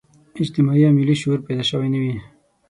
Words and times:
اجتماعي 0.41 0.83
او 0.87 0.91
ملي 0.97 1.15
شعور 1.21 1.39
پیدا 1.47 1.63
شوی 1.69 1.89
نه 1.93 1.99
وي. 2.01 2.13